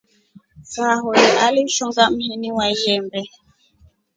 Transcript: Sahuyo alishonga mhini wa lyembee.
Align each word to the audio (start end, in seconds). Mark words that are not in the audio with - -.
Sahuyo 0.71 1.39
alishonga 1.45 2.09
mhini 2.09 2.51
wa 2.51 2.65
lyembee. 2.71 3.29